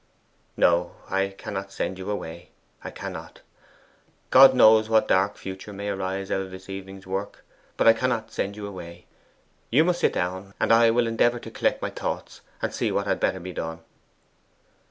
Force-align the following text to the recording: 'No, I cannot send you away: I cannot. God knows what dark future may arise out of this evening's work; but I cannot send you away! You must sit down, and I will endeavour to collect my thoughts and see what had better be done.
'No, 0.57 0.95
I 1.11 1.27
cannot 1.27 1.71
send 1.71 1.99
you 1.99 2.09
away: 2.09 2.49
I 2.83 2.89
cannot. 2.89 3.41
God 4.31 4.55
knows 4.55 4.89
what 4.89 5.07
dark 5.07 5.37
future 5.37 5.73
may 5.73 5.89
arise 5.89 6.31
out 6.31 6.41
of 6.41 6.49
this 6.49 6.71
evening's 6.71 7.05
work; 7.05 7.45
but 7.77 7.87
I 7.87 7.93
cannot 7.93 8.31
send 8.31 8.55
you 8.55 8.65
away! 8.65 9.05
You 9.69 9.83
must 9.83 9.99
sit 9.99 10.13
down, 10.13 10.55
and 10.59 10.73
I 10.73 10.89
will 10.89 11.05
endeavour 11.05 11.37
to 11.41 11.51
collect 11.51 11.83
my 11.83 11.91
thoughts 11.91 12.41
and 12.63 12.73
see 12.73 12.91
what 12.91 13.05
had 13.05 13.19
better 13.19 13.39
be 13.39 13.53
done. 13.53 13.81